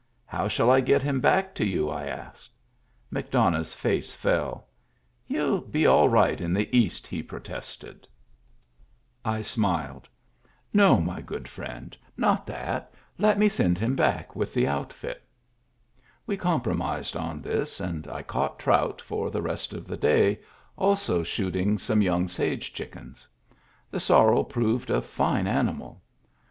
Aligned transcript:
"How 0.25 0.47
shall 0.47 0.71
I 0.71 0.79
get 0.81 1.03
him 1.03 1.19
back 1.19 1.53
to 1.53 1.63
you?" 1.63 1.87
I 1.87 2.07
asked. 2.07 2.49
McDonough's 3.13 3.75
face 3.75 4.15
fell." 4.15 4.65
He'll 5.27 5.61
be 5.61 5.85
all 5.85 6.09
right 6.09 6.41
in" 6.41 6.55
the 6.55 6.75
East," 6.75 7.05
he 7.05 7.21
protested. 7.21 8.07
Digitized 8.07 9.23
by 9.23 9.29
Google 9.29 9.33
THE 9.33 9.37
GIFT 9.37 9.37
HORSE 9.37 9.37
i8i 9.37 9.37
I 9.37 9.41
smiled. 9.83 10.09
"No, 10.73 11.01
my 11.01 11.21
good 11.21 11.47
friend. 11.47 11.97
Not 12.17 12.47
that. 12.47 12.91
Let 13.19 13.37
me 13.37 13.47
send 13.47 13.77
him 13.77 13.95
back 13.95 14.35
with 14.35 14.55
the 14.55 14.65
outfit." 14.65 15.21
We 16.25 16.35
compromised 16.35 17.15
on 17.15 17.43
this, 17.43 17.79
and 17.79 18.09
caught 18.25 18.57
trout 18.57 19.03
for 19.05 19.29
the 19.29 19.43
rest 19.43 19.71
of 19.71 19.85
the 19.87 19.97
day, 19.97 20.39
also 20.77 21.21
shooting 21.21 21.77
some 21.77 22.01
young 22.01 22.27
sage 22.27 22.73
chickens. 22.73 23.27
The 23.91 23.99
sorrel 23.99 24.45
proved 24.45 24.89
a 24.89 24.99
fine 24.99 25.45
animal. 25.45 26.01